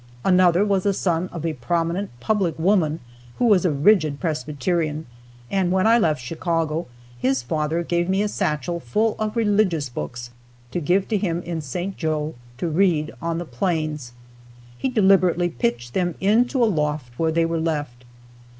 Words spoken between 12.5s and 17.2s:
to read on the plains. He deliberately pitched them into a loft,